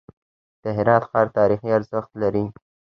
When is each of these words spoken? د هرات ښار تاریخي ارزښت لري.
د 0.63 0.63
هرات 0.77 1.03
ښار 1.09 1.27
تاریخي 1.37 1.69
ارزښت 1.77 2.11
لري. 2.21 2.45